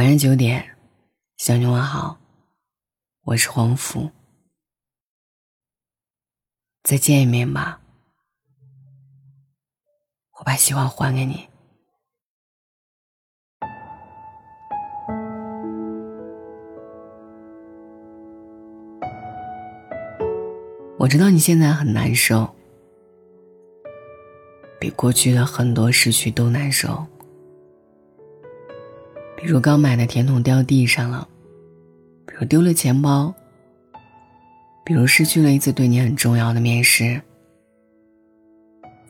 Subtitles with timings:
[0.00, 0.78] 晚上九点，
[1.36, 2.18] 小妞晚好，
[3.20, 4.10] 我是黄福。
[6.82, 7.82] 再见一面吧，
[10.38, 11.46] 我把希望还给你。
[20.98, 22.56] 我知道你现在很难受，
[24.80, 27.06] 比过去的很多失去都难受。
[29.42, 31.26] 比如刚买的甜筒掉地上了，
[32.26, 33.34] 比如丢了钱包，
[34.84, 37.20] 比如失去了一次对你很重要的面试。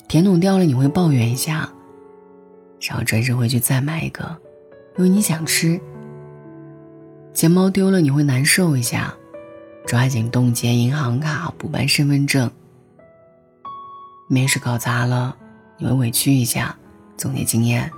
[0.07, 1.69] 甜筒掉了你会抱怨一下，
[2.81, 4.37] 然后转身回去再买一个，
[4.97, 5.81] 因为你想吃。
[7.35, 9.15] 钱包丢了你会难受一下，
[9.87, 12.51] 抓紧冻结银行卡补办身份证。
[14.29, 15.37] 面试搞砸了
[15.77, 16.77] 你会委屈一下，
[17.17, 17.91] 总结经验。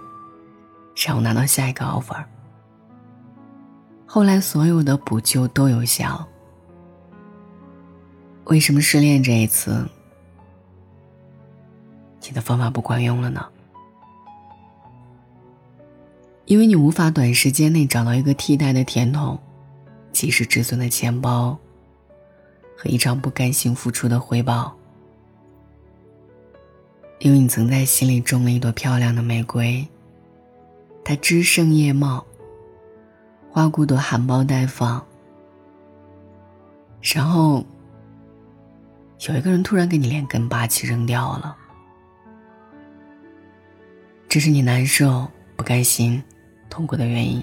[0.95, 2.25] 让我拿到下一个 offer。
[4.07, 6.29] 后来所有的补救都有效。
[8.45, 9.89] 为什么失恋这一次，
[12.23, 13.47] 你的方法不管用了呢？
[16.45, 19.39] 因为你无法短时间内找到一个替代的甜筒，
[20.13, 21.57] 及时止损的钱包，
[22.77, 24.77] 和一场不甘心付出的回报。
[27.21, 29.87] 因为你曾在心里种了一朵漂亮的玫瑰。
[31.05, 32.25] 它枝盛叶茂，
[33.51, 35.05] 花骨朵含苞待放。
[37.01, 37.65] 然后，
[39.29, 41.57] 有一个人突然给你连根拔起扔掉了，
[44.29, 46.23] 这是你难受、不甘心、
[46.71, 47.43] 痛苦的原因。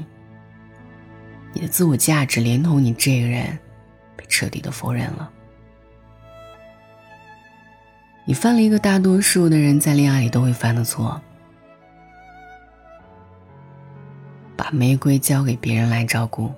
[1.51, 3.59] 你的自我价值连同你这个人，
[4.15, 5.29] 被彻底的否认了。
[8.23, 11.19] 你犯了一个大多数的人在恋爱里都会犯的错。
[14.59, 16.51] 把玫瑰交给别人来照顾，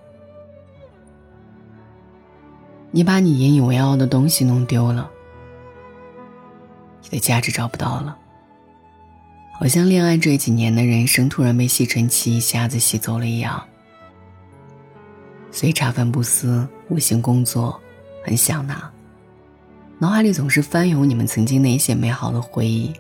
[2.90, 5.08] 你把你引以为傲的东西弄丢了，
[7.04, 8.18] 你的价值找不到了，
[9.54, 13.64] 好像恋爱这几年的人生突然被吸尘器一下子吸走了一样。
[15.52, 17.80] 所以茶饭不思，无心工作，
[18.26, 18.92] 很想他，
[20.00, 22.92] 脑海里总是翻涌你们曾经那些美好的回忆。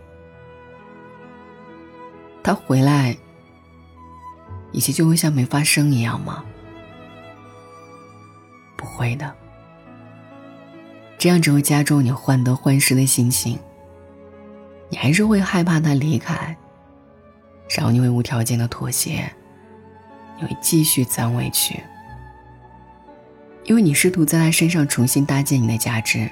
[2.44, 3.18] 他回来。
[4.72, 6.44] 一切就会像没发生一样吗？
[8.78, 9.36] 不会的，
[11.18, 13.60] 这样只会加重你患得患失的心情。
[14.90, 16.58] 你还是会害怕他离开，
[17.70, 19.32] 然后你会无条件的妥协，
[20.38, 21.80] 你会继续攒委屈，
[23.64, 26.30] 因为你试图在他身上重新搭建你的价值，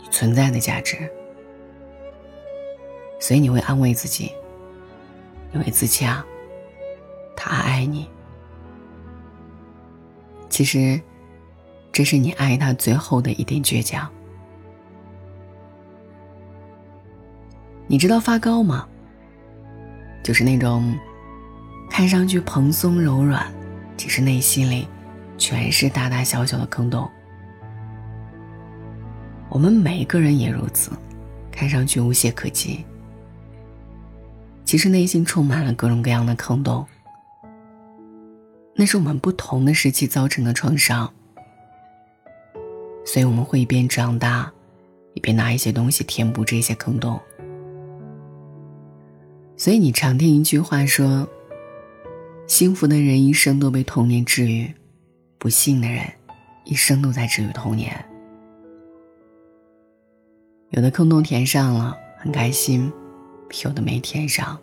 [0.00, 0.96] 你存在的价值，
[3.20, 4.32] 所以你会安慰自己，
[5.52, 6.24] 你会自洽。
[7.36, 8.08] 他爱你，
[10.48, 11.00] 其实，
[11.92, 14.08] 这是你爱他最后的一点倔强。
[17.86, 18.88] 你知道发糕吗？
[20.22, 20.98] 就是那种
[21.90, 23.46] 看上去蓬松柔软，
[23.96, 24.88] 其实内心里
[25.36, 27.08] 全是大大小小的坑洞。
[29.50, 30.90] 我们每个人也如此，
[31.52, 32.84] 看上去无懈可击，
[34.64, 36.86] 其实内心充满了各种各样的坑洞。
[38.74, 41.12] 那是我们不同的时期造成的创伤，
[43.04, 44.52] 所以我们会一边长大，
[45.14, 47.20] 一边拿一些东西填补这些坑洞。
[49.56, 51.28] 所以你常听一句话说
[52.48, 54.74] ：“幸福的人一生都被童年治愈，
[55.38, 56.04] 不幸的人
[56.64, 58.04] 一生都在治愈童年。”
[60.70, 62.90] 有的坑洞填上了，很开心；
[63.62, 64.58] 有的没填上，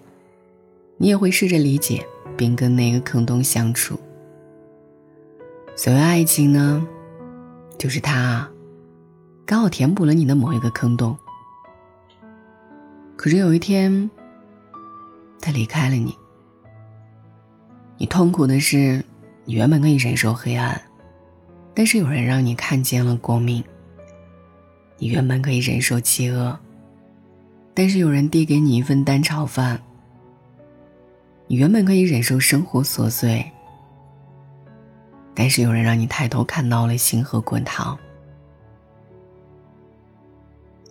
[1.02, 2.06] 你也会试着理解。
[2.42, 4.00] 并跟那个坑洞相处。
[5.76, 6.84] 所谓爱情呢，
[7.78, 8.50] 就是他
[9.46, 11.16] 刚好填补了你的某一个坑洞。
[13.16, 14.10] 可是有一天，
[15.40, 16.18] 他离开了你，
[18.00, 19.04] 你痛苦的是，
[19.46, 20.82] 你原本可以忍受黑暗，
[21.76, 23.62] 但是有人让你看见了光明；
[24.98, 26.58] 你原本可以忍受饥饿，
[27.76, 29.80] 但是有人递给你一份蛋炒饭。
[31.52, 33.46] 你原本可以忍受生活琐碎，
[35.36, 38.00] 但是有人让你抬头看到了星河滚烫。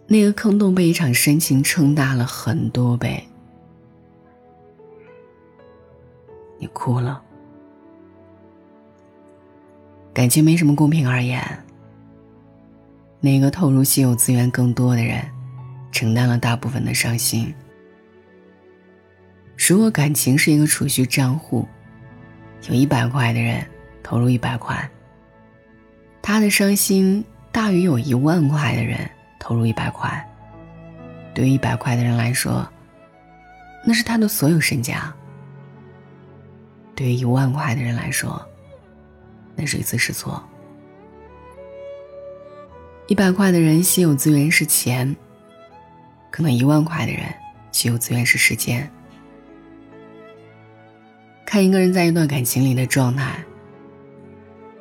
[0.07, 3.27] 那个坑洞被一场深情撑大了很多倍，
[6.59, 7.23] 你哭了。
[10.13, 11.43] 感情没什么公平而言，
[13.19, 15.25] 那个投入稀有资源更多的人，
[15.91, 17.51] 承担了大部分的伤心。
[19.69, 21.69] 如果感情是一个储蓄账户，
[22.69, 23.65] 有一百块的人
[24.03, 24.91] 投入一百块，
[26.21, 29.09] 他的伤心大于有一万块的人
[29.39, 30.27] 投入一百块。
[31.33, 32.67] 对于一百块的人来说，
[33.85, 35.15] 那是他的所有身家；
[36.97, 38.45] 对于一万块的人来说，
[39.55, 40.43] 那是一次试错。
[43.07, 45.15] 一百块的人稀有资源是钱，
[46.31, 47.23] 可能一万块的人
[47.71, 48.91] 稀有资源是时间。
[51.51, 53.45] 看一个人在一段感情里的状态，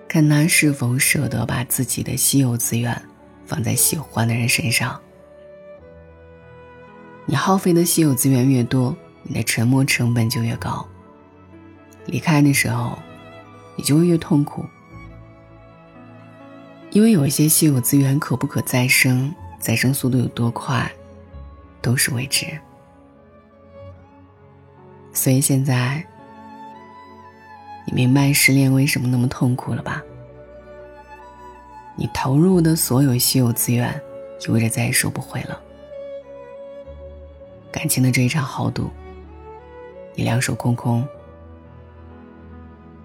[0.07, 2.95] 看他是否舍得把自己的稀有资源
[3.44, 5.01] 放在喜欢的人身上。
[7.25, 10.88] 你耗费的稀有资源越多，你的沉默成本就越高。
[12.06, 13.00] 离开的时候，
[13.75, 14.63] 你就会越痛苦，
[16.92, 20.92] 因为有一些稀有资源可不可再生，再生速度有多快，
[21.81, 22.45] 都是未知。
[25.12, 26.06] 所以现在，
[27.91, 30.03] 你明白失恋为什么那么痛苦了吧？
[31.95, 34.00] 你投入的所有稀有资源，
[34.45, 35.59] 意味着再也收不回了。
[37.71, 38.91] 感情的这一场豪赌，
[40.13, 41.03] 你两手空空。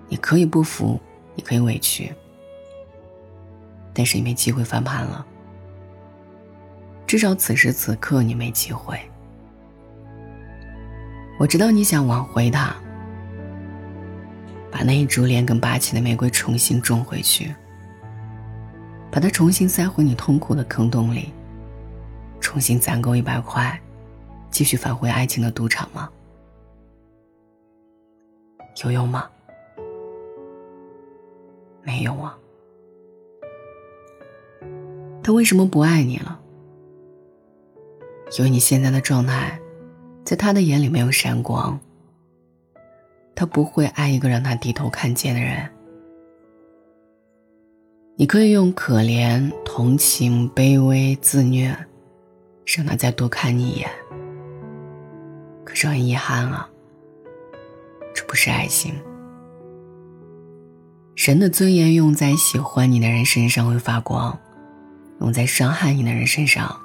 [0.07, 1.01] 你可以不服，
[1.35, 2.13] 你可以委屈，
[3.95, 5.25] 但是你没机会翻盘了。
[7.07, 9.01] 至少此时此刻你没机会。
[11.39, 12.77] 我知道你想挽回他，
[14.75, 17.55] 把那一株连根拔起的玫瑰重新种回去，
[19.09, 21.33] 把它重新塞回你痛苦的坑洞里，
[22.41, 23.81] 重新攒够一百块。
[24.51, 26.11] 继续返回爱情的赌场吗？
[28.83, 29.31] 有用吗？
[31.85, 32.37] 没有啊。
[35.23, 36.41] 他为什么不爱你了？
[38.37, 39.57] 因为你现在的状态，
[40.25, 41.79] 在他的眼里没有闪光。
[43.35, 45.69] 他不会爱一个让他低头看见的人。
[48.17, 51.77] 你可以用可怜、同情、卑微、自虐，
[52.65, 53.91] 让他再多看你一眼。
[55.65, 56.69] 可是很遗憾啊，
[58.15, 58.95] 这不是爱情。
[61.17, 64.39] 神的尊严用在喜欢你的人身上会发光，
[65.21, 66.81] 用在伤害你的人身上，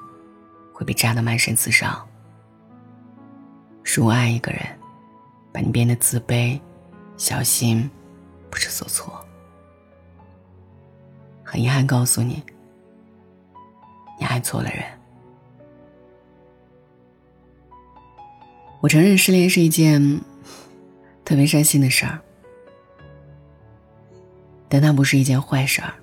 [0.74, 2.08] 会被扎得满身刺伤。
[3.84, 4.62] 如爱一个人，
[5.52, 6.60] 把你变得自卑、
[7.18, 7.90] 小心、
[8.50, 9.26] 不知所措。
[11.44, 12.44] 很遗憾告诉你，
[14.20, 14.84] 你爱错了人。
[18.82, 20.22] 我承认失恋是一件
[21.26, 22.22] 特别伤心的事儿，
[24.70, 25.94] 但它不是一件坏事儿。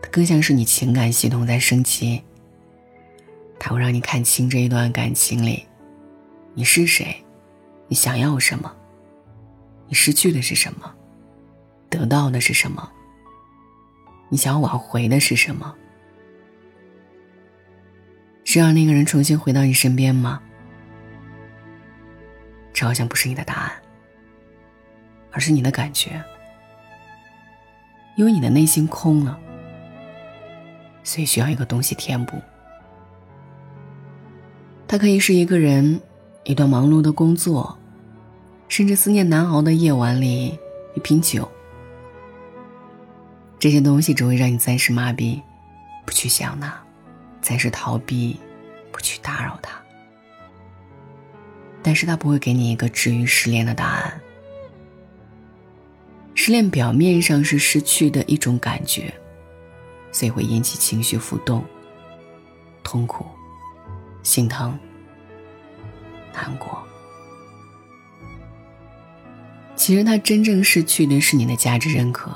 [0.00, 2.22] 它更像是你情感系统在升级，
[3.58, 5.66] 它会让你看清这一段感情里，
[6.54, 7.22] 你是谁，
[7.88, 8.74] 你想要什么，
[9.86, 10.92] 你失去的是什么，
[11.88, 12.90] 得到的是什么，
[14.28, 15.74] 你想要挽回的是什么？
[18.44, 20.40] 是让那个人重新回到你身边吗？
[22.72, 23.72] 这好像不是你的答案，
[25.30, 26.22] 而是你的感觉，
[28.16, 29.38] 因为你的内心空了，
[31.02, 32.40] 所以需要一个东西填补。
[34.86, 36.00] 它可以是一个人，
[36.46, 37.76] 一段忙碌的工作，
[38.68, 40.56] 甚至思念难熬的夜晚里
[40.94, 41.50] 一瓶酒。
[43.58, 45.40] 这些东西只会让你暂时麻痹，
[46.04, 46.72] 不去想他，
[47.42, 48.38] 暂时逃避，
[48.92, 49.72] 不去打扰他。
[51.82, 54.20] 但是他不会给你一个治愈失恋的答案。
[56.34, 59.12] 失恋表面上是失去的一种感觉，
[60.12, 61.64] 所以会引起情绪浮动、
[62.84, 63.26] 痛苦、
[64.22, 64.78] 心疼、
[66.36, 66.82] 难过。
[69.74, 72.30] 其实他真正失去的是你的价值认可，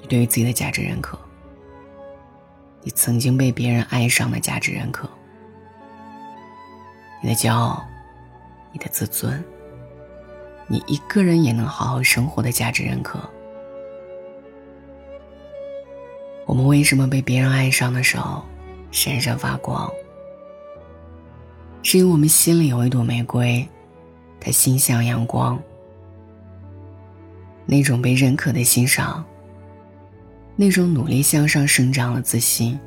[0.00, 1.18] 你对于自己的价值认可，
[2.82, 5.08] 你曾经被别人爱上的价值认可，
[7.22, 7.84] 你的骄傲。
[8.70, 9.42] 你的自尊，
[10.66, 13.18] 你一个人也能好好生活的价值认可。
[16.44, 18.44] 我们为什么被别人爱上的时候
[18.90, 19.90] 闪闪发光？
[21.90, 23.66] 是因为我们心里有一朵玫瑰，
[24.38, 25.58] 它心向阳光。
[27.64, 29.24] 那种被认可的欣赏，
[30.54, 32.78] 那种努力向上生长的自信，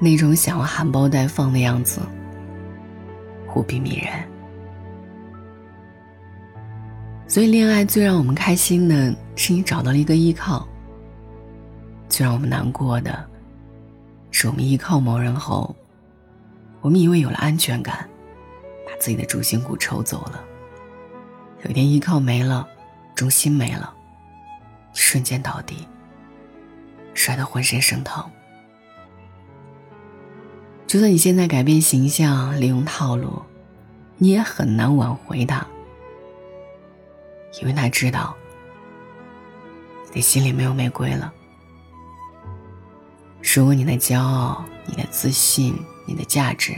[0.00, 2.00] 那种想要含苞待放的样子，
[3.56, 4.12] 无比迷人。
[7.26, 10.64] 所以，恋爱最让我们开心的是你找到了一个依靠；
[12.08, 13.28] 最让我们难过的
[14.30, 15.74] 是我们依靠某人后，
[16.84, 18.06] 我们以为有了安全感，
[18.84, 20.44] 把自己的主心骨抽走了，
[21.62, 22.68] 有一天依靠没了，
[23.14, 23.90] 重心没了，
[24.92, 25.88] 瞬间倒地，
[27.14, 28.22] 摔得浑身生疼。
[30.86, 33.42] 就算你现在改变形象，利用套路，
[34.18, 35.66] 你也很难挽回他，
[37.62, 38.36] 因为他知道
[40.08, 41.32] 你的心里没有玫瑰了。
[43.40, 45.74] 如果你的骄傲、你的自信、
[46.04, 46.74] 你的价值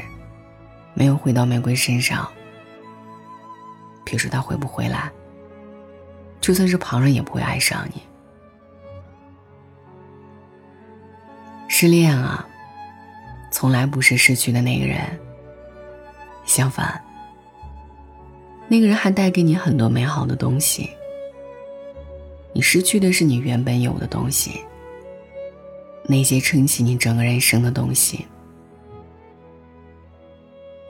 [0.95, 2.26] 没有回到玫瑰身上，
[4.04, 5.11] 别说他回不回来，
[6.40, 8.00] 就算是旁人也不会爱上你。
[11.68, 12.47] 失恋啊，
[13.50, 15.00] 从来不是失去的那个人。
[16.47, 17.02] 相反，
[18.68, 20.88] 那个人还带给你很多美好的东西。
[22.52, 24.64] 你失去的是你原本有的东西，
[26.04, 28.25] 那些撑起你整个人生的东西。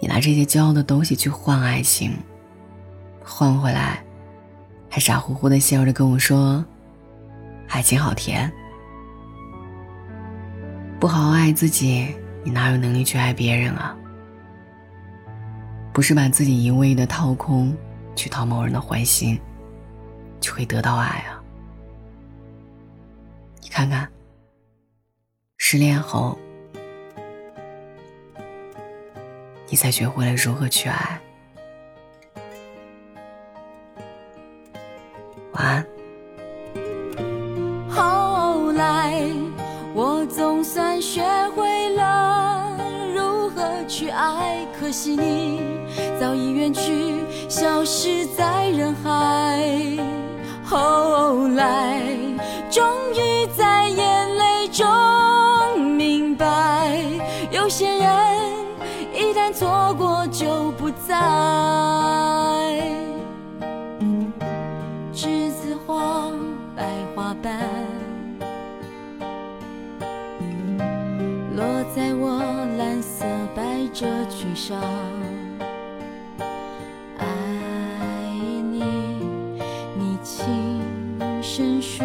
[0.00, 2.16] 你拿这些骄傲的东西去换爱情。
[3.22, 4.04] 换回来，
[4.88, 6.64] 还傻乎乎的笑着跟我说
[7.68, 8.50] ：“爱情好甜。”
[11.00, 13.96] 不好好爱自己，你哪有能力去爱别人啊？
[15.92, 17.76] 不是把自己一味的掏空，
[18.14, 19.38] 去讨某人的欢心，
[20.40, 21.42] 就可以得到爱啊？
[23.62, 24.08] 你看看，
[25.58, 26.38] 失恋后，
[29.68, 31.20] 你才学会了如何去爱。
[35.52, 35.86] 晚安。
[37.88, 39.20] 后来，
[39.94, 41.22] 我总算学
[41.54, 42.78] 会了
[43.14, 45.60] 如何去爱，可惜你
[46.20, 47.16] 早已远去，
[47.48, 49.60] 消失在人海。
[50.64, 52.02] 后来，
[52.70, 53.25] 终于
[59.58, 61.14] 错过就不再
[65.14, 66.30] 栀子花
[66.76, 66.84] 白
[67.14, 67.58] 花瓣
[71.56, 72.38] 落在我
[72.76, 74.78] 蓝色百褶裙上。
[77.16, 77.26] 爱
[78.62, 78.84] 你
[79.96, 80.82] 你轻
[81.42, 82.04] 声说。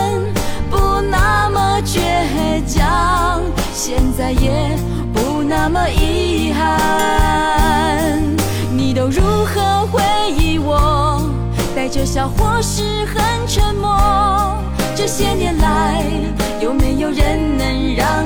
[3.83, 4.77] 现在也
[5.11, 5.41] 不。
[5.41, 8.21] 那么遗憾，
[8.71, 9.99] 你都如何回
[10.37, 11.19] 忆我？
[11.75, 13.97] 带着笑或是很沉默？
[14.95, 16.03] 这些年来，
[16.61, 18.23] 有没有人能让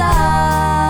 [0.00, 0.89] 就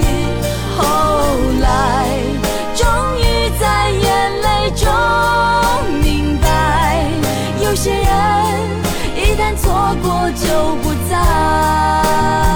[9.91, 12.50] 错过就不在